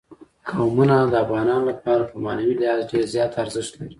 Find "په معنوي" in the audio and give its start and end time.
2.09-2.53